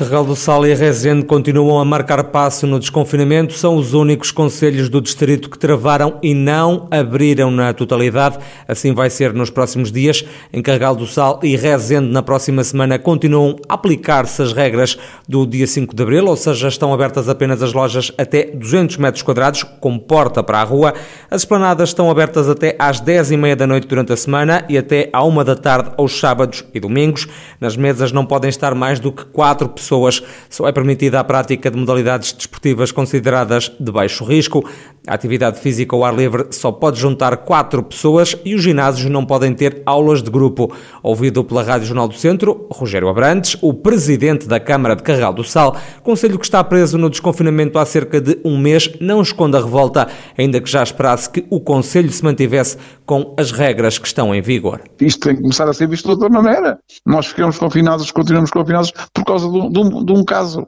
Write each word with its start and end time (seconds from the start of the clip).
Carregal 0.00 0.24
do 0.24 0.34
Sal 0.34 0.66
e 0.66 0.72
Rezende 0.72 1.26
continuam 1.26 1.78
a 1.78 1.84
marcar 1.84 2.24
passo 2.24 2.66
no 2.66 2.80
desconfinamento. 2.80 3.52
São 3.52 3.76
os 3.76 3.92
únicos 3.92 4.30
conselhos 4.30 4.88
do 4.88 4.98
distrito 4.98 5.50
que 5.50 5.58
travaram 5.58 6.16
e 6.22 6.32
não 6.32 6.88
abriram 6.90 7.50
na 7.50 7.74
totalidade. 7.74 8.38
Assim 8.66 8.94
vai 8.94 9.10
ser 9.10 9.34
nos 9.34 9.50
próximos 9.50 9.92
dias. 9.92 10.24
Em 10.50 10.62
Carregal 10.62 10.96
do 10.96 11.06
Sal 11.06 11.38
e 11.42 11.54
Rezende, 11.54 12.08
na 12.08 12.22
próxima 12.22 12.64
semana, 12.64 12.98
continuam 12.98 13.56
a 13.68 13.74
aplicar-se 13.74 14.40
as 14.40 14.54
regras 14.54 14.96
do 15.28 15.44
dia 15.44 15.66
5 15.66 15.94
de 15.94 16.02
abril, 16.02 16.28
ou 16.28 16.36
seja, 16.36 16.68
estão 16.68 16.94
abertas 16.94 17.28
apenas 17.28 17.62
as 17.62 17.74
lojas 17.74 18.10
até 18.16 18.44
200 18.44 18.96
metros 18.96 19.22
quadrados, 19.22 19.64
com 19.64 19.98
porta 19.98 20.42
para 20.42 20.62
a 20.62 20.64
rua. 20.64 20.94
As 21.30 21.42
esplanadas 21.42 21.90
estão 21.90 22.10
abertas 22.10 22.48
até 22.48 22.74
às 22.78 23.00
10 23.00 23.32
e 23.32 23.36
meia 23.36 23.54
da 23.54 23.66
noite 23.66 23.86
durante 23.86 24.14
a 24.14 24.16
semana 24.16 24.64
e 24.66 24.78
até 24.78 25.10
à 25.12 25.22
uma 25.22 25.44
da 25.44 25.54
tarde 25.54 25.90
aos 25.98 26.18
sábados 26.18 26.64
e 26.72 26.80
domingos. 26.80 27.28
Nas 27.60 27.76
mesas 27.76 28.12
não 28.12 28.24
podem 28.24 28.48
estar 28.48 28.74
mais 28.74 28.98
do 28.98 29.12
que 29.12 29.26
quatro 29.26 29.68
pessoas 29.68 29.89
pessoas. 29.90 30.22
Só 30.48 30.68
é 30.68 30.72
permitida 30.72 31.18
a 31.18 31.24
prática 31.24 31.70
de 31.70 31.76
modalidades 31.76 32.32
desportivas 32.32 32.92
consideradas 32.92 33.72
de 33.80 33.90
baixo 33.90 34.24
risco. 34.24 34.64
A 35.06 35.14
atividade 35.14 35.58
física 35.58 35.96
ao 35.96 36.04
ar 36.04 36.14
livre 36.14 36.46
só 36.50 36.70
pode 36.70 37.00
juntar 37.00 37.36
quatro 37.38 37.82
pessoas 37.82 38.36
e 38.44 38.54
os 38.54 38.62
ginásios 38.62 39.10
não 39.10 39.26
podem 39.26 39.52
ter 39.52 39.82
aulas 39.84 40.22
de 40.22 40.30
grupo. 40.30 40.72
Ouvido 41.02 41.42
pela 41.42 41.62
Rádio 41.62 41.88
Jornal 41.88 42.06
do 42.06 42.14
Centro, 42.14 42.66
Rogério 42.70 43.08
Abrantes, 43.08 43.56
o 43.60 43.74
presidente 43.74 44.46
da 44.46 44.60
Câmara 44.60 44.94
de 44.94 45.02
Carregal 45.02 45.32
do 45.32 45.42
Sal, 45.42 45.76
conselho 46.02 46.38
que 46.38 46.44
está 46.44 46.62
preso 46.62 46.96
no 46.96 47.10
desconfinamento 47.10 47.78
há 47.78 47.84
cerca 47.84 48.20
de 48.20 48.38
um 48.44 48.58
mês, 48.58 48.90
não 49.00 49.22
esconde 49.22 49.56
a 49.56 49.60
revolta, 49.60 50.06
ainda 50.36 50.60
que 50.60 50.70
já 50.70 50.82
esperasse 50.82 51.28
que 51.30 51.46
o 51.50 51.60
conselho 51.60 52.10
se 52.10 52.22
mantivesse 52.22 52.76
com 53.06 53.34
as 53.36 53.50
regras 53.50 53.98
que 53.98 54.06
estão 54.06 54.34
em 54.34 54.40
vigor. 54.40 54.82
Isto 55.00 55.26
tem 55.26 55.36
que 55.36 55.42
começar 55.42 55.68
a 55.68 55.72
ser 55.72 55.88
visto 55.88 56.04
de 56.04 56.10
outra 56.12 56.28
maneira. 56.28 56.78
Nós 57.04 57.26
ficamos 57.26 57.58
confinados, 57.58 58.10
continuamos 58.12 58.50
confinados 58.50 58.92
por 59.12 59.24
causa 59.24 59.48
de 59.48 59.79
um, 59.80 60.04
de 60.04 60.12
um 60.12 60.24
caso. 60.24 60.66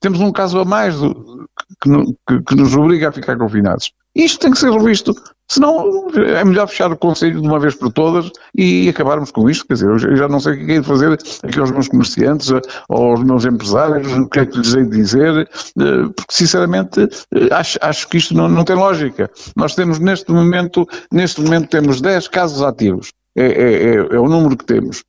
Temos 0.00 0.20
um 0.20 0.30
caso 0.30 0.60
a 0.60 0.64
mais 0.64 0.96
do, 0.96 1.48
que, 1.82 1.90
que, 2.26 2.42
que, 2.42 2.54
nos 2.54 2.74
obriga 2.76 3.08
a 3.08 3.12
ficar 3.12 3.36
confinados. 3.36 3.92
Isto 4.14 4.40
tem 4.40 4.50
que 4.52 4.58
ser 4.58 4.70
revisto. 4.70 5.14
Senão 5.50 6.08
é 6.14 6.44
melhor 6.44 6.68
fechar 6.68 6.92
o 6.92 6.96
Conselho 6.96 7.40
de 7.40 7.46
uma 7.46 7.58
vez 7.58 7.74
por 7.74 7.90
todas 7.90 8.30
e 8.54 8.88
acabarmos 8.88 9.30
com 9.30 9.48
isto. 9.48 9.66
Quer 9.66 9.74
dizer, 9.74 9.88
eu 9.88 10.16
já 10.16 10.28
não 10.28 10.40
sei 10.40 10.54
o 10.54 10.66
que 10.66 10.72
é 10.72 10.80
de 10.80 10.86
fazer 10.86 11.18
aqui 11.42 11.58
aos 11.58 11.70
meus 11.70 11.88
comerciantes, 11.88 12.50
aos 12.88 13.22
meus 13.22 13.44
empresários, 13.46 14.12
o 14.12 14.28
que 14.28 14.40
é 14.40 14.46
que 14.46 14.58
lhes 14.58 14.74
hei 14.74 14.84
de 14.84 14.90
dizer, 14.90 15.38
eh, 15.40 16.08
porque 16.14 16.32
sinceramente 16.32 17.00
eh, 17.00 17.48
acho, 17.50 17.78
acho 17.80 18.08
que 18.08 18.18
isto 18.18 18.34
não, 18.34 18.48
não 18.48 18.64
tem 18.64 18.76
lógica. 18.76 19.30
Nós 19.56 19.74
temos 19.74 19.98
neste 19.98 20.30
momento, 20.30 20.86
neste 21.10 21.40
momento 21.40 21.70
temos 21.70 22.00
10 22.00 22.28
casos 22.28 22.62
ativos. 22.62 23.12
É, 23.34 23.46
é, 23.46 23.72
é, 23.72 23.94
é 23.94 24.18
o 24.18 24.28
número 24.28 24.56
que 24.56 24.66
temos. 24.66 25.02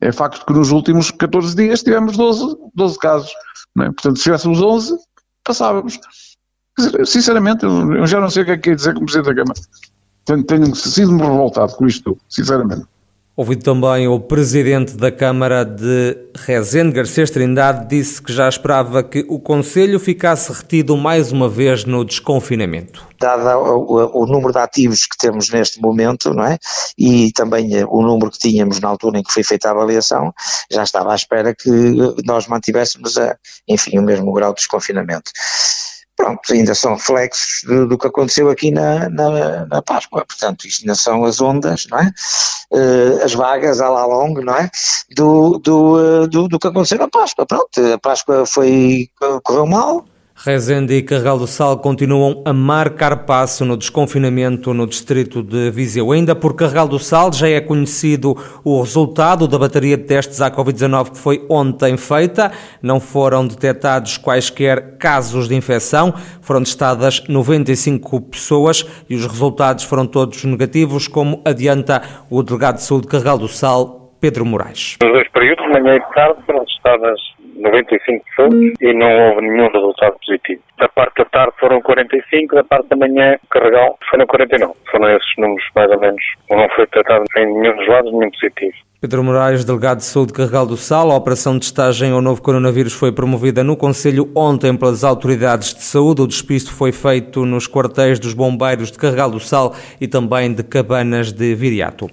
É 0.00 0.12
facto 0.12 0.44
que 0.44 0.52
nos 0.52 0.70
últimos 0.70 1.10
14 1.10 1.56
dias 1.56 1.82
tivemos 1.82 2.16
12, 2.16 2.56
12 2.74 2.98
casos. 2.98 3.32
É? 3.80 3.84
Portanto, 3.84 4.16
se 4.16 4.24
tivéssemos 4.24 4.60
11, 4.60 4.96
passávamos. 5.42 5.98
Dizer, 6.78 7.06
sinceramente, 7.06 7.64
eu 7.64 8.06
já 8.06 8.20
não 8.20 8.28
sei 8.28 8.42
o 8.42 8.46
que 8.46 8.52
é 8.52 8.56
que 8.56 8.62
quer 8.62 8.76
dizer 8.76 8.94
como 8.94 9.06
Presidente 9.06 9.34
da 9.34 9.42
Câmara. 9.42 9.60
Tenho, 10.24 10.44
tenho 10.44 10.74
sido-me 10.74 11.22
revoltado 11.22 11.74
com 11.74 11.86
isto, 11.86 12.18
sinceramente. 12.28 12.86
Ouvido 13.36 13.62
também 13.62 14.08
o 14.08 14.18
presidente 14.18 14.96
da 14.96 15.12
Câmara 15.12 15.62
de 15.62 16.16
Rezende, 16.34 16.92
Garcês 16.92 17.30
Trindade, 17.30 17.86
disse 17.86 18.22
que 18.22 18.32
já 18.32 18.48
esperava 18.48 19.02
que 19.02 19.26
o 19.28 19.38
Conselho 19.38 20.00
ficasse 20.00 20.50
retido 20.50 20.96
mais 20.96 21.32
uma 21.32 21.46
vez 21.46 21.84
no 21.84 22.02
desconfinamento. 22.02 23.06
Dado 23.20 23.46
o, 23.46 24.22
o, 24.22 24.26
número 24.26 24.54
de 24.54 24.58
ativos 24.58 25.04
que 25.04 25.18
temos 25.18 25.50
neste 25.50 25.82
momento, 25.82 26.32
não 26.32 26.44
é? 26.44 26.56
E 26.96 27.30
também 27.32 27.76
eh, 27.76 27.84
o 27.86 28.00
número 28.00 28.30
que 28.30 28.38
tínhamos 28.38 28.80
na 28.80 28.88
altura 28.88 29.18
em 29.18 29.22
que 29.22 29.30
foi 29.30 29.42
feita 29.42 29.68
a 29.68 29.72
avaliação, 29.72 30.32
já 30.70 30.82
estava 30.82 31.12
à 31.12 31.14
espera 31.14 31.54
que 31.54 31.70
nós 32.24 32.46
mantivéssemos, 32.46 33.18
a, 33.18 33.36
enfim, 33.68 33.98
o 33.98 34.02
mesmo 34.02 34.32
grau 34.32 34.54
de 34.54 34.60
desconfinamento 34.60 35.30
pronto, 36.16 36.52
ainda 36.52 36.74
são 36.74 36.94
reflexos 36.94 37.62
do, 37.64 37.86
do 37.86 37.98
que 37.98 38.06
aconteceu 38.06 38.48
aqui 38.48 38.70
na, 38.70 39.08
na, 39.10 39.66
na, 39.66 39.82
Páscoa. 39.82 40.24
Portanto, 40.24 40.66
isto 40.66 40.82
ainda 40.82 40.94
são 40.94 41.24
as 41.24 41.40
ondas, 41.40 41.86
não 41.90 41.98
é? 41.98 42.12
Uh, 42.72 43.22
as 43.22 43.34
vagas 43.34 43.80
à 43.80 43.88
la 43.88 44.06
longue, 44.06 44.42
não 44.42 44.56
é? 44.56 44.70
Do, 45.14 45.58
do, 45.58 46.22
uh, 46.22 46.26
do, 46.26 46.48
do, 46.48 46.58
que 46.58 46.66
aconteceu 46.66 46.98
na 46.98 47.08
Páscoa. 47.08 47.46
Pronto, 47.46 47.80
a 47.94 47.98
Páscoa 47.98 48.46
foi, 48.46 49.08
correu 49.42 49.66
mal, 49.66 50.04
Rezende 50.44 50.94
e 50.94 51.02
Carregal 51.02 51.38
do 51.38 51.46
Sal 51.46 51.78
continuam 51.78 52.42
a 52.44 52.52
marcar 52.52 53.24
passo 53.24 53.64
no 53.64 53.74
desconfinamento 53.74 54.74
no 54.74 54.86
distrito 54.86 55.42
de 55.42 55.70
Viseu. 55.70 56.12
Ainda 56.12 56.36
por 56.36 56.54
Carregal 56.54 56.86
do 56.86 56.98
Sal 56.98 57.32
já 57.32 57.48
é 57.48 57.58
conhecido 57.58 58.34
o 58.62 58.80
resultado 58.82 59.48
da 59.48 59.58
bateria 59.58 59.96
de 59.96 60.04
testes 60.04 60.42
à 60.42 60.50
Covid-19 60.50 61.12
que 61.12 61.18
foi 61.18 61.46
ontem 61.48 61.96
feita. 61.96 62.52
Não 62.82 63.00
foram 63.00 63.46
detectados 63.46 64.18
quaisquer 64.18 64.98
casos 64.98 65.48
de 65.48 65.54
infecção. 65.54 66.12
Foram 66.42 66.62
testadas 66.62 67.24
95 67.26 68.20
pessoas 68.20 68.84
e 69.08 69.16
os 69.16 69.26
resultados 69.26 69.84
foram 69.84 70.06
todos 70.06 70.44
negativos, 70.44 71.08
como 71.08 71.40
adianta 71.46 72.02
o 72.30 72.42
delegado 72.42 72.76
de 72.76 72.82
saúde 72.82 73.06
de 73.06 73.08
Carregal 73.08 73.38
do 73.38 73.48
Sal, 73.48 74.12
Pedro 74.20 74.44
Moraes. 74.44 74.98
Nos 75.02 75.12
dois 75.12 75.28
períodos, 75.30 75.66
manhã 75.68 75.96
e 75.96 76.14
tarde, 76.14 76.38
foram 76.44 76.62
testadas 76.66 77.18
95 77.70 78.24
pessoas 78.24 78.72
e 78.80 78.92
não 78.92 79.28
houve 79.28 79.42
nenhum 79.42 79.70
resultado 79.70 80.16
positivo. 80.24 80.62
Da 80.78 80.88
parte 80.88 81.16
da 81.18 81.24
tarde 81.26 81.52
foram 81.58 81.80
45, 81.80 82.54
da 82.54 82.64
parte 82.64 82.88
da 82.88 82.96
manhã, 82.96 83.36
carregal, 83.50 83.98
foram 84.10 84.26
49. 84.26 84.74
Foram 84.90 85.10
esses 85.10 85.36
números, 85.38 85.64
mais 85.74 85.90
ou 85.90 86.00
menos. 86.00 86.22
Não 86.50 86.68
foi 86.70 86.86
tratado 86.86 87.24
em 87.36 87.46
nenhum 87.46 87.76
dos 87.76 87.88
lados, 87.88 88.12
nenhum 88.12 88.30
positivo. 88.30 88.76
Pedro 88.98 89.22
Moraes, 89.22 89.64
delegado 89.64 89.98
de 89.98 90.04
saúde 90.04 90.32
de 90.32 90.38
Carregal 90.38 90.66
do 90.66 90.76
Sal, 90.76 91.10
a 91.10 91.16
operação 91.16 91.52
de 91.52 91.60
testagem 91.60 92.12
ao 92.12 92.22
novo 92.22 92.40
coronavírus 92.40 92.94
foi 92.94 93.12
promovida 93.12 93.62
no 93.62 93.76
Conselho 93.76 94.30
ontem 94.34 94.74
pelas 94.74 95.04
autoridades 95.04 95.74
de 95.74 95.82
saúde. 95.82 96.22
O 96.22 96.26
despisto 96.26 96.72
foi 96.72 96.92
feito 96.92 97.44
nos 97.44 97.68
quartéis 97.68 98.18
dos 98.18 98.32
bombeiros 98.32 98.90
de 98.90 98.98
Carregal 98.98 99.30
do 99.30 99.38
Sal 99.38 99.74
e 100.00 100.08
também 100.08 100.52
de 100.52 100.62
Cabanas 100.62 101.30
de 101.30 101.54
Viriato. 101.54 102.08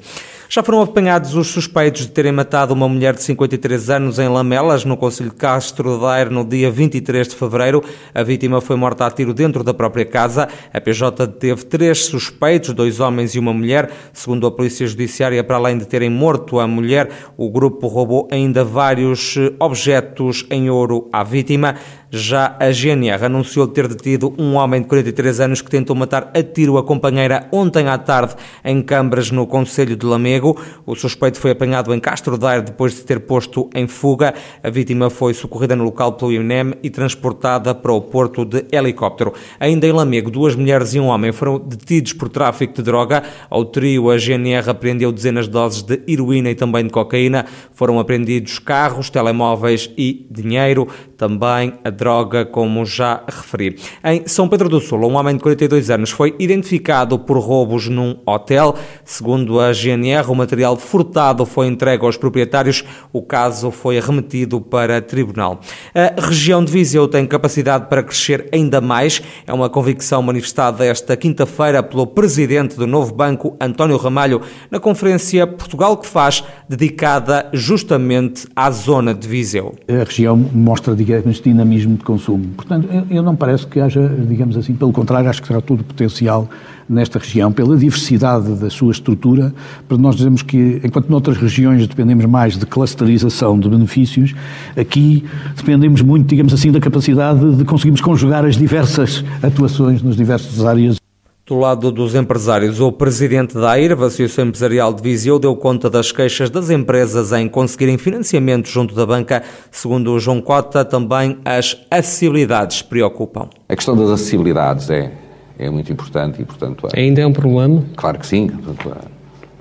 Já 0.53 0.61
foram 0.61 0.83
apanhados 0.83 1.33
os 1.33 1.47
suspeitos 1.47 2.03
de 2.03 2.09
terem 2.09 2.31
matado 2.31 2.75
uma 2.75 2.87
mulher 2.87 3.15
de 3.15 3.23
53 3.23 3.89
anos 3.89 4.19
em 4.19 4.27
Lamelas, 4.27 4.85
no 4.85 4.95
Conselho 4.95 5.31
de 5.31 5.35
Castro 5.35 5.99
Daire, 5.99 6.29
no 6.29 6.45
dia 6.45 6.69
23 6.69 7.29
de 7.29 7.35
fevereiro. 7.35 7.83
A 8.13 8.21
vítima 8.21 8.61
foi 8.61 8.75
morta 8.75 9.03
a 9.03 9.09
tiro 9.09 9.33
dentro 9.33 9.63
da 9.63 9.73
própria 9.73 10.05
casa. 10.05 10.47
A 10.71 10.79
PJ 10.79 11.25
deteve 11.25 11.65
três 11.65 12.05
suspeitos, 12.05 12.71
dois 12.71 12.99
homens 12.99 13.33
e 13.33 13.39
uma 13.39 13.51
mulher. 13.51 13.89
Segundo 14.13 14.45
a 14.45 14.51
Polícia 14.51 14.85
Judiciária, 14.85 15.43
para 15.43 15.55
além 15.55 15.75
de 15.75 15.87
terem 15.87 16.11
morto 16.11 16.59
a 16.59 16.67
mulher, 16.67 17.09
o 17.35 17.49
grupo 17.49 17.87
roubou 17.87 18.27
ainda 18.31 18.63
vários 18.63 19.35
objetos 19.59 20.45
em 20.51 20.69
ouro 20.69 21.09
à 21.11 21.23
vítima. 21.23 21.77
Já 22.15 22.55
a 22.59 22.71
GNR 22.71 23.25
anunciou 23.25 23.67
ter 23.67 23.87
detido 23.87 24.35
um 24.37 24.53
homem 24.53 24.83
de 24.83 24.87
43 24.87 25.39
anos 25.39 25.63
que 25.63 25.71
tentou 25.71 25.95
matar 25.95 26.29
a 26.35 26.43
tiro 26.43 26.77
a 26.77 26.83
companheira 26.83 27.47
ontem 27.51 27.87
à 27.87 27.97
tarde 27.97 28.35
em 28.63 28.83
Cambras, 28.83 29.31
no 29.31 29.47
Conselho 29.47 29.95
de 29.95 30.05
Lamego. 30.05 30.55
O 30.85 30.93
suspeito 30.93 31.39
foi 31.39 31.49
apanhado 31.49 31.91
em 31.91 31.99
Castro 31.99 32.37
Daire 32.37 32.65
depois 32.65 32.93
de 32.93 33.01
ter 33.01 33.21
posto 33.21 33.67
em 33.73 33.87
fuga. 33.87 34.35
A 34.61 34.69
vítima 34.69 35.09
foi 35.09 35.33
socorrida 35.33 35.75
no 35.75 35.85
local 35.85 36.13
pelo 36.13 36.31
INEM 36.31 36.75
e 36.83 36.89
transportada 36.91 37.73
para 37.73 37.91
o 37.91 37.99
porto 37.99 38.45
de 38.45 38.63
helicóptero. 38.71 39.33
Ainda 39.59 39.87
em 39.87 39.91
Lamego, 39.91 40.29
duas 40.29 40.55
mulheres 40.55 40.93
e 40.93 40.99
um 40.99 41.07
homem 41.07 41.31
foram 41.31 41.57
detidos 41.57 42.13
por 42.13 42.29
tráfico 42.29 42.75
de 42.75 42.83
droga. 42.83 43.23
Ao 43.49 43.65
trio, 43.65 44.11
a 44.11 44.19
GNR 44.19 44.69
apreendeu 44.69 45.11
dezenas 45.11 45.45
de 45.45 45.51
doses 45.51 45.81
de 45.81 45.99
heroína 46.07 46.51
e 46.51 46.55
também 46.55 46.83
de 46.85 46.91
cocaína. 46.91 47.47
Foram 47.71 47.99
apreendidos 47.99 48.59
carros, 48.59 49.09
telemóveis 49.09 49.89
e 49.97 50.27
dinheiro. 50.29 50.87
Também 51.17 51.73
a 51.83 52.02
droga, 52.03 52.45
como 52.45 52.85
já 52.85 53.23
referi. 53.25 53.77
Em 54.03 54.27
São 54.27 54.49
Pedro 54.49 54.67
do 54.67 54.81
Sul, 54.81 54.99
um 54.99 55.15
homem 55.15 55.37
de 55.37 55.41
42 55.41 55.89
anos 55.89 56.09
foi 56.09 56.35
identificado 56.37 57.17
por 57.17 57.37
roubos 57.37 57.87
num 57.87 58.17
hotel. 58.25 58.75
Segundo 59.05 59.57
a 59.57 59.71
GNR, 59.71 60.29
o 60.29 60.35
material 60.35 60.75
furtado 60.75 61.45
foi 61.45 61.67
entregue 61.67 62.03
aos 62.03 62.17
proprietários. 62.17 62.83
O 63.13 63.21
caso 63.21 63.71
foi 63.71 64.01
remetido 64.01 64.59
para 64.59 65.01
tribunal. 65.01 65.61
A 65.95 66.19
região 66.19 66.61
de 66.61 66.73
Viseu 66.73 67.07
tem 67.07 67.25
capacidade 67.25 67.87
para 67.87 68.03
crescer 68.03 68.49
ainda 68.51 68.81
mais. 68.81 69.21
É 69.47 69.53
uma 69.53 69.69
convicção 69.69 70.21
manifestada 70.21 70.85
esta 70.85 71.15
quinta-feira 71.15 71.81
pelo 71.81 72.05
presidente 72.05 72.75
do 72.75 72.85
novo 72.85 73.13
banco, 73.13 73.55
António 73.61 73.95
Ramalho, 73.95 74.41
na 74.69 74.79
conferência 74.79 75.47
Portugal 75.47 75.95
que 75.95 76.07
faz, 76.07 76.43
dedicada 76.67 77.49
justamente 77.53 78.45
à 78.53 78.69
zona 78.69 79.13
de 79.13 79.25
Viseu. 79.25 79.75
A 79.87 80.03
região 80.03 80.35
mostra, 80.35 80.93
digamos, 80.93 81.39
dinamismo 81.39 81.82
de 81.85 82.03
consumo. 82.03 82.45
Portanto, 82.55 82.87
eu, 82.91 83.17
eu 83.17 83.23
não 83.23 83.35
parece 83.35 83.65
que 83.67 83.79
haja, 83.79 84.07
digamos 84.27 84.57
assim, 84.57 84.73
pelo 84.73 84.91
contrário, 84.91 85.29
acho 85.29 85.41
que 85.41 85.47
será 85.47 85.61
todo 85.61 85.81
o 85.81 85.83
potencial 85.83 86.49
nesta 86.89 87.19
região, 87.19 87.51
pela 87.51 87.77
diversidade 87.77 88.53
da 88.55 88.69
sua 88.69 88.91
estrutura, 88.91 89.53
para 89.87 89.97
nós 89.97 90.15
dizemos 90.15 90.41
que, 90.41 90.81
enquanto 90.83 91.09
noutras 91.09 91.37
regiões 91.37 91.87
dependemos 91.87 92.25
mais 92.25 92.57
de 92.57 92.65
clusterização 92.65 93.57
de 93.59 93.69
benefícios, 93.69 94.33
aqui 94.75 95.23
dependemos 95.55 96.01
muito, 96.01 96.27
digamos 96.27 96.53
assim, 96.53 96.71
da 96.71 96.79
capacidade 96.79 97.55
de 97.55 97.65
conseguirmos 97.65 98.01
conjugar 98.01 98.45
as 98.45 98.57
diversas 98.57 99.23
atuações 99.41 100.01
nas 100.01 100.15
diversas 100.15 100.63
áreas 100.65 101.02
Do 101.45 101.59
lado 101.59 101.91
dos 101.91 102.15
empresários, 102.15 102.79
o 102.79 102.89
presidente 102.89 103.53
da 103.55 103.71
AIRV, 103.71 104.05
Associação 104.05 104.45
Empresarial 104.45 104.93
de 104.93 105.03
Viseu, 105.03 105.37
deu 105.37 105.53
conta 105.57 105.89
das 105.89 106.09
queixas 106.09 106.49
das 106.49 106.69
empresas 106.69 107.33
em 107.33 107.49
conseguirem 107.49 107.97
financiamento 107.97 108.69
junto 108.69 108.95
da 108.95 109.05
banca. 109.05 109.43
Segundo 109.69 110.13
o 110.13 110.19
João 110.21 110.39
Cota, 110.39 110.85
também 110.85 111.37
as 111.43 111.85
acessibilidades 111.91 112.81
preocupam. 112.81 113.49
A 113.67 113.75
questão 113.75 113.93
das 113.93 114.09
acessibilidades 114.09 114.89
é, 114.89 115.11
é 115.59 115.69
muito 115.69 115.91
importante 115.91 116.41
e, 116.41 116.45
portanto... 116.45 116.87
É, 116.93 117.01
Ainda 117.01 117.19
é 117.19 117.27
um 117.27 117.33
problema? 117.33 117.83
Claro 117.97 118.19
que 118.19 118.25
sim. 118.25 118.47
Portanto, 118.47 118.95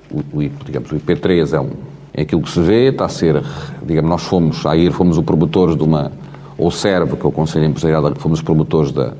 o, 0.09 0.19
o, 0.19 0.49
digamos, 0.63 0.89
o 0.89 0.95
IP3 0.95 1.51
é, 1.51 1.59
um, 1.59 1.71
é 2.13 2.21
aquilo 2.21 2.43
que 2.43 2.49
se 2.49 2.61
vê, 2.61 2.91
está 2.91 3.07
a 3.07 3.09
ser... 3.09 3.43
Digamos, 3.85 4.09
nós 4.09 4.23
fomos, 4.23 4.65
a 4.65 4.71
AIRV, 4.71 4.95
fomos 4.95 5.17
o 5.17 5.23
promotores 5.23 5.75
de 5.75 5.83
uma... 5.83 6.13
Ou 6.57 6.71
SERV, 6.71 7.17
que 7.17 7.25
é 7.25 7.27
o 7.27 7.31
Conselho 7.33 7.65
Empresarial, 7.65 8.15
fomos 8.15 8.39
os 8.39 8.43
promotores 8.45 8.93
da 8.93 9.11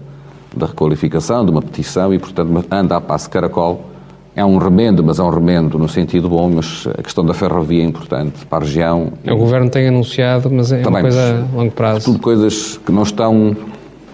da 0.56 0.66
requalificação, 0.66 1.46
de 1.46 1.52
uma 1.52 1.62
petição 1.62 2.14
e, 2.14 2.20
portanto, 2.20 2.66
anda 2.72 2.98
a 2.98 3.02
passo 3.02 3.30
caracol. 3.30 3.90
É 4.36 4.44
um 4.44 4.58
remendo, 4.58 5.04
mas 5.04 5.20
é 5.20 5.24
um 5.24 5.30
remendo 5.30 5.78
no 5.78 5.88
sentido 5.88 6.28
bom, 6.28 6.50
mas 6.50 6.88
a 6.98 7.04
questão 7.04 7.24
da 7.24 7.36
ferrovia 7.36 7.84
é 7.84 7.86
importante 7.86 8.46
para 8.48 8.64
a 8.64 8.68
região. 8.68 9.14
O 9.28 9.36
Governo 9.36 9.70
tem 9.70 9.88
anunciado, 9.88 10.50
mas 10.50 10.72
é 10.72 10.82
Também, 10.82 10.90
uma 10.92 11.02
coisa 11.02 11.48
a 11.54 11.56
longo 11.56 11.72
prazo. 11.72 12.06
Tudo 12.06 12.20
coisas 12.20 12.80
que 12.84 12.92
não 12.92 13.04
estão... 13.04 13.56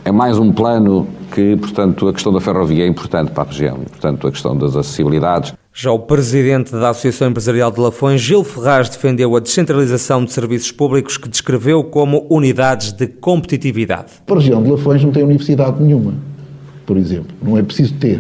É 0.04 0.12
mais 0.12 0.40
um 0.40 0.52
plano 0.52 1.08
que, 1.32 1.56
portanto, 1.58 2.08
a 2.08 2.14
questão 2.14 2.34
da 2.34 2.42
ferrovia 2.42 2.84
é 2.84 2.88
importante 2.88 3.32
para 3.32 3.44
a 3.44 3.46
região 3.46 3.80
e, 3.86 3.90
portanto, 3.90 4.28
a 4.28 4.32
questão 4.32 4.58
das 4.58 4.76
acessibilidades. 4.76 5.54
Já 5.74 5.92
o 5.92 6.00
presidente 6.00 6.72
da 6.72 6.90
Associação 6.90 7.30
Empresarial 7.30 7.70
de 7.70 7.80
Lafões, 7.80 8.20
Gil 8.20 8.44
Ferraz, 8.44 8.90
defendeu 8.90 9.36
a 9.36 9.40
descentralização 9.40 10.26
de 10.26 10.34
serviços 10.34 10.72
públicos 10.72 11.16
que 11.18 11.30
descreveu 11.30 11.84
como 11.84 12.26
unidades 12.30 12.92
de 12.92 13.08
competitividade. 13.08 14.14
A 14.28 14.34
região 14.34 14.64
de 14.64 14.72
Lafões 14.72 15.04
não 15.04 15.12
tem 15.12 15.24
universidade 15.24 15.82
nenhuma 15.82 16.14
por 16.90 16.98
exemplo. 16.98 17.28
Não 17.40 17.56
é 17.56 17.62
preciso 17.62 17.94
ter. 17.94 18.20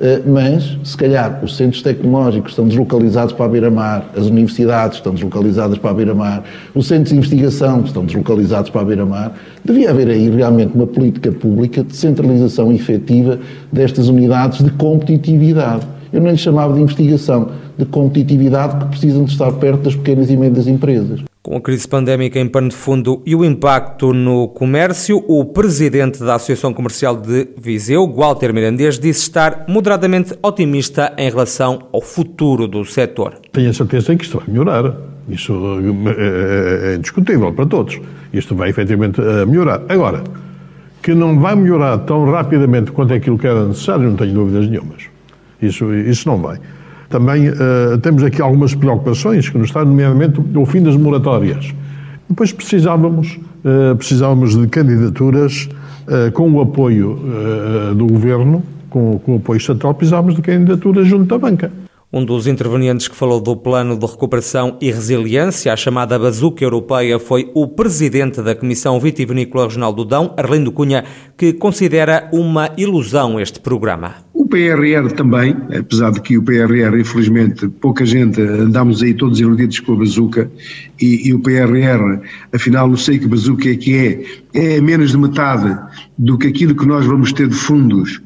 Eh, 0.00 0.22
mas, 0.24 0.78
se 0.84 0.96
calhar, 0.96 1.40
os 1.42 1.56
centros 1.56 1.82
tecnológicos 1.82 2.52
estão 2.52 2.68
deslocalizados 2.68 3.32
para 3.32 3.46
a 3.46 3.48
beira-mar, 3.48 4.08
as 4.16 4.26
universidades 4.26 4.98
estão 4.98 5.12
deslocalizadas 5.12 5.78
para 5.78 5.90
a 5.90 5.94
beira-mar, 5.94 6.44
os 6.76 6.86
centros 6.86 7.08
de 7.08 7.16
investigação 7.16 7.82
estão 7.84 8.04
deslocalizados 8.04 8.70
para 8.70 8.82
a 8.82 8.84
beira-mar. 8.84 9.32
Devia 9.64 9.90
haver 9.90 10.06
aí 10.10 10.30
realmente 10.30 10.76
uma 10.76 10.86
política 10.86 11.32
pública 11.32 11.82
de 11.82 11.96
centralização 11.96 12.70
efetiva 12.70 13.40
destas 13.72 14.06
unidades 14.06 14.64
de 14.64 14.70
competitividade. 14.70 15.84
Eu 16.12 16.20
não 16.20 16.30
lhe 16.30 16.38
chamava 16.38 16.74
de 16.74 16.80
investigação, 16.80 17.50
de 17.76 17.84
competitividade 17.84 18.76
que 18.76 18.90
precisam 18.90 19.24
de 19.24 19.32
estar 19.32 19.50
perto 19.54 19.82
das 19.82 19.96
pequenas 19.96 20.30
e 20.30 20.36
médias 20.36 20.68
empresas. 20.68 21.27
Com 21.48 21.56
a 21.56 21.60
crise 21.62 21.88
pandémica 21.88 22.38
em 22.38 22.46
pano 22.46 22.68
de 22.68 22.76
fundo 22.76 23.22
e 23.24 23.34
o 23.34 23.42
impacto 23.42 24.12
no 24.12 24.48
comércio, 24.48 25.24
o 25.26 25.46
presidente 25.46 26.22
da 26.22 26.34
Associação 26.34 26.74
Comercial 26.74 27.16
de 27.16 27.48
Viseu, 27.56 28.06
Walter 28.06 28.52
Mirandês, 28.52 28.98
disse 28.98 29.22
estar 29.22 29.64
moderadamente 29.66 30.34
otimista 30.42 31.14
em 31.16 31.30
relação 31.30 31.88
ao 31.90 32.02
futuro 32.02 32.68
do 32.68 32.84
setor. 32.84 33.36
Tenho 33.50 33.70
a 33.70 33.72
certeza 33.72 34.14
que 34.14 34.24
isto 34.24 34.36
vai 34.36 34.46
melhorar. 34.46 34.94
Isso 35.26 35.54
é, 35.54 36.90
é, 36.90 36.92
é 36.92 36.96
indiscutível 36.96 37.50
para 37.50 37.64
todos. 37.64 37.98
Isto 38.30 38.54
vai 38.54 38.68
efetivamente 38.68 39.18
eh, 39.18 39.46
melhorar. 39.46 39.80
Agora, 39.88 40.22
que 41.02 41.14
não 41.14 41.40
vai 41.40 41.56
melhorar 41.56 41.96
tão 42.00 42.30
rapidamente 42.30 42.92
quanto 42.92 43.14
aquilo 43.14 43.38
que 43.38 43.46
era 43.46 43.64
necessário, 43.64 44.02
não 44.02 44.16
tenho 44.16 44.34
dúvidas 44.34 44.68
nenhumas. 44.68 45.04
Isso, 45.62 45.94
isso 45.94 46.28
não 46.28 46.36
vai. 46.36 46.58
Também 47.08 47.48
uh, 47.48 47.98
temos 48.02 48.22
aqui 48.22 48.42
algumas 48.42 48.74
preocupações 48.74 49.48
que 49.48 49.56
nos 49.56 49.68
está, 49.68 49.84
nomeadamente, 49.84 50.40
o 50.54 50.66
fim 50.66 50.82
das 50.82 50.96
moratórias. 50.96 51.72
Depois 52.28 52.52
precisávamos, 52.52 53.38
uh, 53.64 53.96
precisávamos 53.96 54.56
de 54.56 54.66
candidaturas 54.66 55.68
uh, 56.06 56.30
com 56.32 56.52
o 56.52 56.60
apoio 56.60 57.18
do 57.96 58.06
Governo, 58.06 58.62
com, 58.90 59.18
com 59.18 59.34
o 59.34 59.36
apoio 59.36 59.56
estatal, 59.56 59.94
precisávamos 59.94 60.36
de 60.36 60.42
candidaturas 60.42 61.06
junto 61.06 61.24
da 61.24 61.38
banca. 61.38 61.72
Um 62.10 62.24
dos 62.24 62.46
intervenientes 62.46 63.06
que 63.06 63.14
falou 63.14 63.38
do 63.38 63.54
plano 63.54 63.94
de 63.94 64.06
recuperação 64.06 64.78
e 64.80 64.90
resiliência, 64.90 65.70
a 65.70 65.76
chamada 65.76 66.18
bazuca 66.18 66.64
europeia, 66.64 67.18
foi 67.18 67.50
o 67.54 67.68
presidente 67.68 68.40
da 68.40 68.54
Comissão 68.54 68.98
Vitivinícola 68.98 69.64
Regional 69.64 69.92
do 69.92 70.06
Dão, 70.06 70.32
Arlindo 70.34 70.72
Cunha, 70.72 71.04
que 71.36 71.52
considera 71.52 72.30
uma 72.32 72.70
ilusão 72.78 73.38
este 73.38 73.60
programa. 73.60 74.14
PRR 74.48 75.12
também, 75.14 75.56
apesar 75.78 76.10
de 76.10 76.20
que 76.20 76.36
o 76.36 76.42
PRR, 76.42 77.00
infelizmente, 77.00 77.68
pouca 77.68 78.04
gente, 78.04 78.40
andamos 78.40 79.02
aí 79.02 79.14
todos 79.14 79.40
iludidos 79.40 79.80
com 79.80 79.92
a 79.92 79.96
bazuca, 79.96 80.50
e, 81.00 81.28
e 81.28 81.34
o 81.34 81.40
PRR, 81.40 82.20
afinal, 82.52 82.88
não 82.88 82.96
sei 82.96 83.18
que 83.18 83.26
bazuca 83.26 83.68
é 83.68 83.76
que 83.76 83.94
é, 83.94 84.76
é 84.76 84.80
menos 84.80 85.12
de 85.12 85.18
metade 85.18 85.78
do 86.16 86.36
que 86.36 86.46
aquilo 86.48 86.74
que 86.74 86.86
nós 86.86 87.06
vamos 87.06 87.32
ter 87.32 87.48
de 87.48 87.54
fundos 87.54 88.20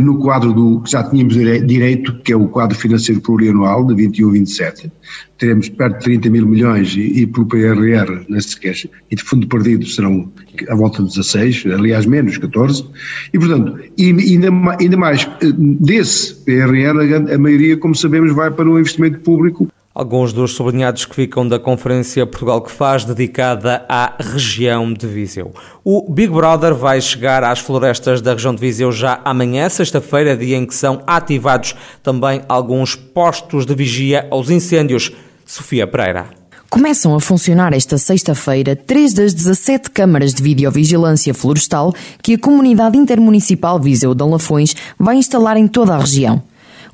no 0.00 0.18
quadro 0.18 0.52
do 0.52 0.80
que 0.80 0.90
já 0.90 1.02
tínhamos 1.02 1.34
direito, 1.34 2.18
que 2.22 2.32
é 2.32 2.36
o 2.36 2.48
quadro 2.48 2.76
financeiro 2.76 3.20
plurianual 3.20 3.86
de 3.86 3.94
21-27, 3.94 4.90
teremos 5.38 5.68
perto 5.68 5.98
de 5.98 6.04
30 6.04 6.30
mil 6.30 6.46
milhões 6.46 6.94
e, 6.94 7.22
e 7.22 7.26
pelo 7.26 7.46
PRR, 7.46 8.24
nesse 8.28 8.58
queixa, 8.58 8.88
e 9.10 9.16
de 9.16 9.22
fundo 9.22 9.46
perdido 9.46 9.86
serão 9.86 10.30
à 10.68 10.74
volta 10.74 11.02
de 11.02 11.08
16, 11.08 11.66
aliás 11.66 12.06
menos, 12.06 12.36
14, 12.38 12.84
e 13.32 13.38
portanto, 13.38 13.78
ainda, 13.98 14.48
ainda 14.80 14.96
mais, 14.96 15.28
eh, 15.42 15.52
desse 15.56 16.34
PRR, 16.44 17.30
a, 17.30 17.34
a 17.34 17.38
maioria, 17.38 17.76
como 17.76 17.94
sabemos, 17.94 18.32
vai 18.34 18.50
para 18.50 18.68
o 18.68 18.78
investimento 18.78 19.20
público 19.20 19.68
alguns 19.98 20.32
dos 20.32 20.54
sublinhados 20.54 21.04
que 21.04 21.12
ficam 21.12 21.46
da 21.46 21.58
Conferência 21.58 22.24
Portugal 22.24 22.62
que 22.62 22.70
faz, 22.70 23.04
dedicada 23.04 23.84
à 23.88 24.14
região 24.20 24.92
de 24.92 25.08
Viseu. 25.08 25.52
O 25.82 26.08
Big 26.08 26.32
Brother 26.32 26.72
vai 26.72 27.00
chegar 27.00 27.42
às 27.42 27.58
florestas 27.58 28.20
da 28.20 28.32
região 28.32 28.54
de 28.54 28.60
Viseu 28.60 28.92
já 28.92 29.20
amanhã, 29.24 29.68
sexta-feira, 29.68 30.36
dia 30.36 30.56
em 30.56 30.64
que 30.64 30.74
são 30.74 31.02
ativados 31.04 31.74
também 32.00 32.42
alguns 32.48 32.94
postos 32.94 33.66
de 33.66 33.74
vigia 33.74 34.28
aos 34.30 34.50
incêndios. 34.50 35.10
Sofia 35.44 35.84
Pereira. 35.84 36.26
Começam 36.70 37.12
a 37.16 37.20
funcionar 37.20 37.72
esta 37.72 37.98
sexta-feira 37.98 38.76
três 38.76 39.12
das 39.12 39.34
17 39.34 39.90
câmaras 39.90 40.32
de 40.32 40.42
videovigilância 40.44 41.34
florestal 41.34 41.92
que 42.22 42.34
a 42.34 42.38
Comunidade 42.38 42.96
Intermunicipal 42.96 43.80
Viseu 43.80 44.14
de 44.14 44.22
Lafões 44.22 44.76
vai 44.96 45.16
instalar 45.16 45.56
em 45.56 45.66
toda 45.66 45.96
a 45.96 45.98
região. 45.98 46.40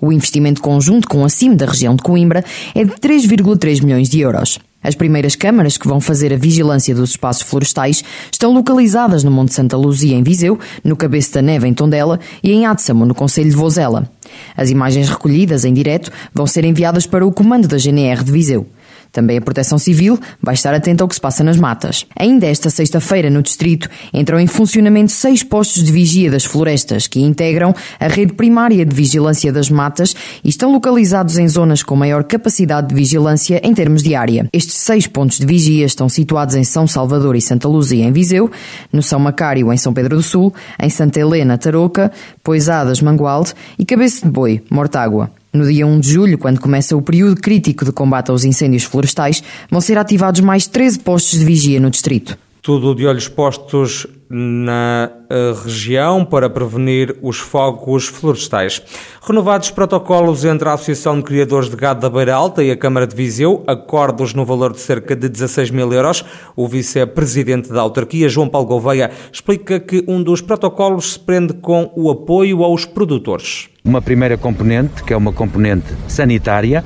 O 0.00 0.12
investimento 0.12 0.60
conjunto 0.60 1.08
com 1.08 1.24
a 1.24 1.28
CIM 1.28 1.54
da 1.54 1.66
região 1.66 1.94
de 1.94 2.02
Coimbra 2.02 2.44
é 2.74 2.84
de 2.84 2.92
3,3 2.92 3.82
milhões 3.82 4.08
de 4.08 4.20
euros. 4.20 4.58
As 4.84 4.94
primeiras 4.94 5.34
câmaras 5.34 5.78
que 5.78 5.88
vão 5.88 5.98
fazer 5.98 6.30
a 6.30 6.36
vigilância 6.36 6.94
dos 6.94 7.10
espaços 7.10 7.42
florestais 7.42 8.04
estão 8.30 8.52
localizadas 8.52 9.24
no 9.24 9.30
Monte 9.30 9.54
Santa 9.54 9.78
Luzia, 9.78 10.14
em 10.14 10.22
Viseu, 10.22 10.58
no 10.84 10.94
Cabeço 10.94 11.32
da 11.32 11.40
Neve, 11.40 11.66
em 11.66 11.72
Tondela, 11.72 12.20
e 12.42 12.52
em 12.52 12.66
Atsamo, 12.66 13.06
no 13.06 13.14
Conselho 13.14 13.48
de 13.48 13.56
Vozela. 13.56 14.10
As 14.54 14.68
imagens 14.68 15.08
recolhidas 15.08 15.64
em 15.64 15.72
direto 15.72 16.12
vão 16.34 16.46
ser 16.46 16.66
enviadas 16.66 17.06
para 17.06 17.26
o 17.26 17.32
comando 17.32 17.66
da 17.66 17.78
GNR 17.78 18.22
de 18.22 18.30
Viseu. 18.30 18.66
Também 19.14 19.38
a 19.38 19.40
Proteção 19.40 19.78
Civil 19.78 20.18
vai 20.42 20.54
estar 20.54 20.74
atenta 20.74 21.04
ao 21.04 21.08
que 21.08 21.14
se 21.14 21.20
passa 21.20 21.44
nas 21.44 21.56
matas. 21.56 22.04
Ainda 22.18 22.46
esta 22.46 22.68
sexta-feira, 22.68 23.30
no 23.30 23.42
Distrito, 23.42 23.88
entram 24.12 24.40
em 24.40 24.48
funcionamento 24.48 25.12
seis 25.12 25.44
postos 25.44 25.84
de 25.84 25.92
vigia 25.92 26.32
das 26.32 26.44
florestas, 26.44 27.06
que 27.06 27.20
integram 27.20 27.72
a 28.00 28.08
rede 28.08 28.32
primária 28.32 28.84
de 28.84 28.94
vigilância 28.94 29.52
das 29.52 29.70
matas 29.70 30.16
e 30.42 30.48
estão 30.48 30.72
localizados 30.72 31.38
em 31.38 31.46
zonas 31.46 31.80
com 31.80 31.94
maior 31.94 32.24
capacidade 32.24 32.88
de 32.88 32.94
vigilância 32.96 33.60
em 33.62 33.72
termos 33.72 34.02
de 34.02 34.16
área. 34.16 34.48
Estes 34.52 34.78
seis 34.78 35.06
pontos 35.06 35.38
de 35.38 35.46
vigia 35.46 35.86
estão 35.86 36.08
situados 36.08 36.56
em 36.56 36.64
São 36.64 36.84
Salvador 36.84 37.36
e 37.36 37.40
Santa 37.40 37.68
Luzia, 37.68 38.04
em 38.04 38.12
Viseu, 38.12 38.50
no 38.92 39.00
São 39.00 39.20
Macário, 39.20 39.72
em 39.72 39.76
São 39.76 39.94
Pedro 39.94 40.16
do 40.16 40.22
Sul, 40.22 40.52
em 40.82 40.90
Santa 40.90 41.20
Helena, 41.20 41.56
Tarouca, 41.56 42.10
Poisadas, 42.42 43.00
Mangualde 43.00 43.54
e 43.78 43.84
Cabeça 43.84 44.26
de 44.26 44.32
Boi, 44.32 44.60
Mortágua. 44.68 45.30
No 45.54 45.64
dia 45.68 45.86
1 45.86 46.00
de 46.00 46.10
julho, 46.10 46.36
quando 46.36 46.60
começa 46.60 46.96
o 46.96 47.00
período 47.00 47.40
crítico 47.40 47.84
de 47.84 47.92
combate 47.92 48.28
aos 48.28 48.44
incêndios 48.44 48.82
florestais, 48.82 49.40
vão 49.70 49.80
ser 49.80 49.96
ativados 49.96 50.40
mais 50.40 50.66
13 50.66 50.98
postos 50.98 51.38
de 51.38 51.44
vigia 51.44 51.78
no 51.78 51.90
distrito. 51.90 52.36
Tudo 52.60 52.92
de 52.92 53.06
olhos 53.06 53.28
postos 53.28 54.04
na 54.28 55.12
eh, 55.30 55.54
região 55.62 56.24
para 56.24 56.50
prevenir 56.50 57.16
os 57.22 57.38
fogos 57.38 58.06
florestais. 58.06 58.82
Renovados 59.22 59.70
protocolos 59.70 60.44
entre 60.44 60.68
a 60.68 60.72
Associação 60.72 61.18
de 61.18 61.22
Criadores 61.22 61.70
de 61.70 61.76
Gado 61.76 62.00
da 62.00 62.10
Beira 62.10 62.34
Alta 62.34 62.64
e 62.64 62.72
a 62.72 62.76
Câmara 62.76 63.06
de 63.06 63.14
Viseu, 63.14 63.62
acordos 63.64 64.34
no 64.34 64.44
valor 64.44 64.72
de 64.72 64.80
cerca 64.80 65.14
de 65.14 65.28
16 65.28 65.70
mil 65.70 65.92
euros. 65.92 66.24
O 66.56 66.66
vice-presidente 66.66 67.68
da 67.68 67.80
autarquia, 67.80 68.28
João 68.28 68.48
Paulo 68.48 68.66
Gouveia, 68.66 69.12
explica 69.32 69.78
que 69.78 70.02
um 70.08 70.20
dos 70.20 70.40
protocolos 70.40 71.12
se 71.12 71.20
prende 71.20 71.54
com 71.54 71.92
o 71.94 72.10
apoio 72.10 72.64
aos 72.64 72.84
produtores. 72.84 73.68
Uma 73.86 74.00
primeira 74.00 74.38
componente, 74.38 75.04
que 75.04 75.12
é 75.12 75.16
uma 75.16 75.30
componente 75.30 75.84
sanitária, 76.08 76.82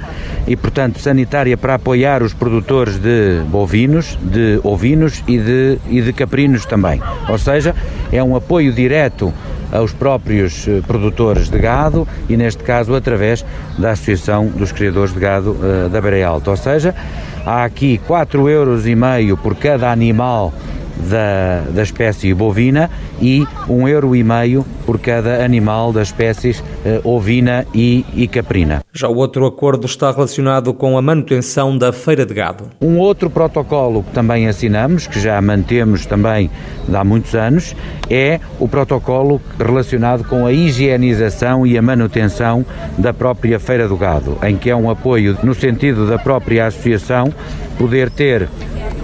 e 0.48 0.56
portanto 0.56 0.98
sanitária 0.98 1.56
para 1.56 1.74
apoiar 1.74 2.24
os 2.24 2.34
produtores 2.34 2.98
de 2.98 3.40
bovinos, 3.46 4.18
de 4.20 4.58
ovinos 4.64 5.22
e 5.28 5.38
de, 5.38 5.78
e 5.88 6.02
de 6.02 6.12
caprinos 6.12 6.66
também. 6.66 7.00
Ou 7.28 7.38
seja, 7.38 7.72
é 8.10 8.20
um 8.20 8.34
apoio 8.34 8.72
direto 8.72 9.32
aos 9.70 9.92
próprios 9.92 10.66
eh, 10.66 10.80
produtores 10.88 11.48
de 11.48 11.58
gado 11.60 12.06
e, 12.28 12.36
neste 12.36 12.64
caso, 12.64 12.92
através 12.92 13.46
da 13.78 13.92
Associação 13.92 14.46
dos 14.48 14.72
Criadores 14.72 15.14
de 15.14 15.20
Gado 15.20 15.52
uh, 15.52 15.88
da 15.88 16.00
Beira 16.00 16.26
Alta. 16.26 16.50
Ou 16.50 16.56
seja, 16.56 16.96
há 17.46 17.62
aqui 17.62 18.00
4,5 18.08 18.50
euros 18.50 19.40
por 19.40 19.54
cada 19.54 19.92
animal 19.92 20.52
da, 21.08 21.64
da 21.70 21.82
espécie 21.82 22.32
bovina 22.34 22.90
e 23.20 23.46
um 23.68 23.86
euro 23.86 24.14
e 24.14 24.22
meio 24.22 24.64
por 24.84 24.98
cada 24.98 25.44
animal 25.44 25.92
das 25.92 26.08
espécies 26.08 26.62
eh, 26.84 27.00
ovina 27.04 27.66
e, 27.74 28.04
e 28.14 28.26
caprina. 28.26 28.82
Já 28.92 29.08
o 29.08 29.16
outro 29.16 29.46
acordo 29.46 29.86
está 29.86 30.10
relacionado 30.10 30.72
com 30.72 30.96
a 30.96 31.02
manutenção 31.02 31.76
da 31.76 31.92
feira 31.92 32.24
de 32.24 32.32
gado. 32.32 32.64
Um 32.80 32.98
outro 32.98 33.28
protocolo 33.28 34.02
que 34.02 34.12
também 34.12 34.48
assinamos, 34.48 35.06
que 35.06 35.20
já 35.20 35.40
mantemos 35.42 36.06
também 36.06 36.50
há 36.92 37.04
muitos 37.04 37.34
anos, 37.34 37.76
é 38.08 38.40
o 38.58 38.66
protocolo 38.66 39.40
relacionado 39.58 40.24
com 40.24 40.46
a 40.46 40.52
higienização 40.52 41.66
e 41.66 41.76
a 41.76 41.82
manutenção 41.82 42.64
da 42.96 43.12
própria 43.12 43.60
feira 43.60 43.86
do 43.86 43.96
gado, 43.96 44.38
em 44.42 44.56
que 44.56 44.70
é 44.70 44.76
um 44.76 44.90
apoio 44.90 45.36
no 45.42 45.54
sentido 45.54 46.06
da 46.06 46.18
própria 46.18 46.66
associação 46.66 47.32
poder 47.76 48.10
ter 48.10 48.48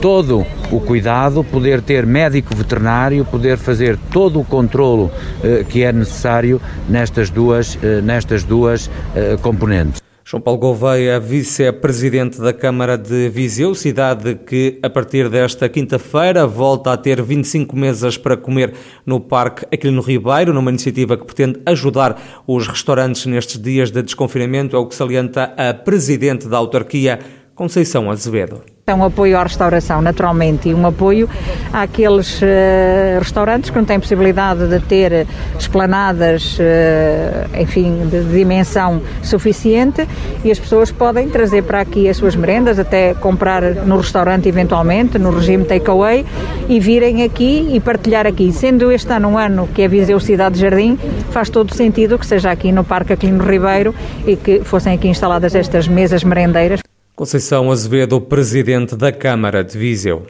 todo 0.05 0.45
o 0.71 0.81
cuidado, 0.81 1.43
poder 1.43 1.81
ter 1.81 2.05
médico 2.05 2.55
veterinário, 2.55 3.25
poder 3.25 3.57
fazer 3.57 3.99
todo 4.13 4.39
o 4.39 4.45
controlo 4.45 5.11
eh, 5.43 5.65
que 5.67 5.83
é 5.83 5.91
necessário 5.95 6.61
nestas 6.87 7.31
duas, 7.31 7.79
eh, 7.83 8.03
nestas 8.03 8.45
duas 8.45 8.91
eh, 9.17 9.39
componentes. 9.41 10.03
João 10.23 10.43
Paulo 10.43 10.61
Gouveia, 10.61 11.19
vice-presidente 11.19 12.39
da 12.39 12.53
Câmara 12.53 12.99
de 12.99 13.31
Viseu, 13.31 13.75
cidade 13.75 14.35
que, 14.35 14.79
a 14.83 14.91
partir 14.91 15.31
desta 15.31 15.71
quinta-feira, 15.71 16.47
volta 16.47 16.93
a 16.93 16.99
ter 16.99 17.23
25 17.23 17.75
mesas 17.75 18.19
para 18.19 18.37
comer 18.37 18.75
no 19.07 19.19
Parque 19.21 19.65
Aquilino 19.73 20.03
Ribeiro, 20.03 20.53
numa 20.53 20.71
iniciativa 20.71 21.17
que 21.17 21.25
pretende 21.25 21.61
ajudar 21.65 22.43
os 22.47 22.69
restaurantes 22.69 23.25
nestes 23.25 23.59
dias 23.59 23.91
de 23.91 24.03
desconfinamento, 24.03 24.77
é 24.77 24.79
o 24.79 24.87
que 24.87 24.95
salienta 24.95 25.55
a 25.57 25.73
presidente 25.73 26.47
da 26.47 26.59
autarquia, 26.59 27.21
Conceição 27.55 28.11
Azevedo. 28.11 28.63
É 28.87 28.95
um 28.95 29.03
apoio 29.03 29.39
à 29.39 29.43
restauração, 29.43 30.03
naturalmente, 30.03 30.69
e 30.69 30.75
um 30.75 30.87
apoio 30.87 31.27
àqueles 31.73 32.43
uh, 32.43 33.19
restaurantes 33.19 33.71
que 33.71 33.79
não 33.79 33.85
têm 33.87 33.99
possibilidade 33.99 34.69
de 34.69 34.79
ter 34.81 35.27
esplanadas, 35.59 36.59
uh, 36.59 37.59
enfim, 37.59 38.07
de 38.11 38.23
dimensão 38.25 39.01
suficiente 39.23 40.07
e 40.45 40.51
as 40.51 40.59
pessoas 40.59 40.93
podem 40.93 41.31
trazer 41.31 41.63
para 41.63 41.81
aqui 41.81 42.11
as 42.11 42.19
suas 42.19 42.37
merendas, 42.37 42.79
até 42.79 43.15
comprar 43.15 43.63
no 43.63 43.97
restaurante 43.97 44.51
eventualmente, 44.51 45.19
no 45.19 45.31
regime 45.31 45.65
takeaway, 45.65 46.27
e 46.69 46.79
virem 46.79 47.23
aqui 47.23 47.71
e 47.73 47.81
partilhar 47.81 48.27
aqui. 48.27 48.53
Sendo 48.53 48.93
este 48.93 49.11
ano 49.15 49.29
um 49.29 49.39
ano 49.39 49.67
que 49.67 49.81
é 49.81 49.89
Viseu 49.89 50.21
Cidade 50.21 50.61
Jardim, 50.61 50.99
faz 51.31 51.49
todo 51.49 51.75
sentido 51.75 52.19
que 52.19 52.27
seja 52.27 52.51
aqui 52.51 52.71
no 52.71 52.85
Parque 52.85 53.15
Aquilino 53.15 53.45
Ribeiro 53.45 53.95
e 54.27 54.37
que 54.37 54.61
fossem 54.61 54.93
aqui 54.93 55.09
instaladas 55.09 55.55
estas 55.55 55.89
mesas 55.89 56.23
merendeiras. 56.23 56.85
Conceição 57.17 57.71
Azevedo, 57.71 58.21
presidente 58.21 58.97
da 58.97 59.13
Câmara 59.13 59.63
de 59.63 59.79
Viseu. 59.79 60.27